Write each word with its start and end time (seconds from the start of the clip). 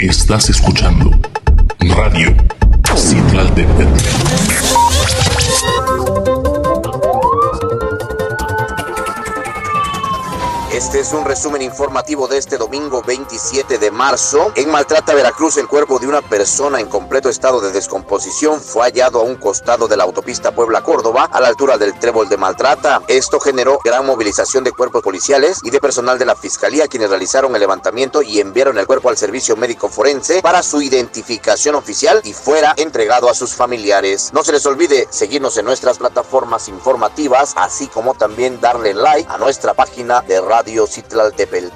Estás 0.00 0.48
escuchando 0.48 1.10
Radio 1.78 2.34
Citlaltepetl. 2.96 4.59
Este 10.72 11.00
es 11.00 11.12
un 11.12 11.24
resumen 11.24 11.62
informativo 11.62 12.28
de 12.28 12.38
este 12.38 12.56
domingo 12.56 13.02
27 13.02 13.78
de 13.78 13.90
marzo. 13.90 14.52
En 14.54 14.70
Maltrata, 14.70 15.12
Veracruz, 15.14 15.56
el 15.56 15.66
cuerpo 15.66 15.98
de 15.98 16.06
una 16.06 16.22
persona 16.22 16.78
en 16.78 16.86
completo 16.86 17.28
estado 17.28 17.60
de 17.60 17.72
descomposición 17.72 18.60
fue 18.60 18.84
hallado 18.84 19.18
a 19.18 19.24
un 19.24 19.34
costado 19.34 19.88
de 19.88 19.96
la 19.96 20.04
autopista 20.04 20.52
Puebla-Córdoba, 20.52 21.28
a 21.32 21.40
la 21.40 21.48
altura 21.48 21.76
del 21.76 21.98
trébol 21.98 22.28
de 22.28 22.36
Maltrata. 22.36 23.02
Esto 23.08 23.40
generó 23.40 23.80
gran 23.84 24.06
movilización 24.06 24.62
de 24.62 24.70
cuerpos 24.70 25.02
policiales 25.02 25.58
y 25.64 25.70
de 25.70 25.80
personal 25.80 26.20
de 26.20 26.26
la 26.26 26.36
Fiscalía, 26.36 26.86
quienes 26.86 27.10
realizaron 27.10 27.52
el 27.56 27.60
levantamiento 27.60 28.22
y 28.22 28.38
enviaron 28.38 28.78
el 28.78 28.86
cuerpo 28.86 29.08
al 29.08 29.16
servicio 29.16 29.56
médico 29.56 29.88
forense 29.88 30.40
para 30.40 30.62
su 30.62 30.80
identificación 30.80 31.74
oficial 31.74 32.20
y 32.22 32.32
fuera 32.32 32.74
entregado 32.76 33.28
a 33.28 33.34
sus 33.34 33.54
familiares. 33.54 34.30
No 34.32 34.44
se 34.44 34.52
les 34.52 34.64
olvide 34.66 35.08
seguirnos 35.10 35.56
en 35.56 35.64
nuestras 35.64 35.98
plataformas 35.98 36.68
informativas, 36.68 37.54
así 37.56 37.88
como 37.88 38.14
también 38.14 38.60
darle 38.60 38.94
like 38.94 39.28
a 39.28 39.36
nuestra 39.36 39.74
página 39.74 40.20
de 40.20 40.40
Radio 40.40 40.59
Radio 40.60 40.86
Citlaltepel. 40.86 41.72